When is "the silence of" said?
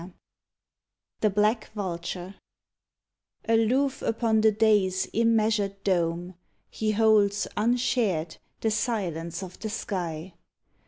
8.61-9.59